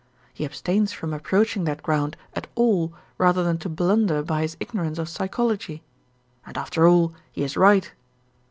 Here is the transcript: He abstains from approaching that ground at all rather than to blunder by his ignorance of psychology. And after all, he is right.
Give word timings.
He 0.33 0.45
abstains 0.45 0.91
from 0.91 1.13
approaching 1.13 1.65
that 1.65 1.83
ground 1.83 2.17
at 2.33 2.47
all 2.55 2.91
rather 3.19 3.43
than 3.43 3.59
to 3.59 3.69
blunder 3.69 4.23
by 4.23 4.41
his 4.41 4.57
ignorance 4.59 4.97
of 4.97 5.07
psychology. 5.07 5.83
And 6.43 6.57
after 6.57 6.87
all, 6.87 7.13
he 7.31 7.43
is 7.43 7.55
right. 7.55 7.91